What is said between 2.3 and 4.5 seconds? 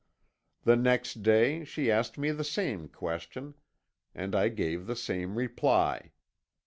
the same question, and I